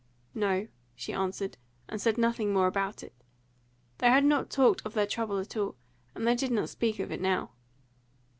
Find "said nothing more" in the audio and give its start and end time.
2.01-2.65